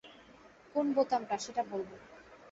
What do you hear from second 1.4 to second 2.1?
সেটা বলবো।